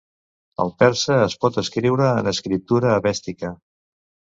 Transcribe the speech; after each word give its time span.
El 0.65 0.73
persa 0.83 1.19
es 1.27 1.37
pot 1.45 1.61
escriure 1.65 2.11
en 2.23 2.33
escriptura 2.35 2.99
avèstica. 2.99 3.59